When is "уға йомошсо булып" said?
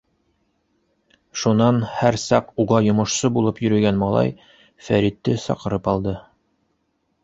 2.65-3.63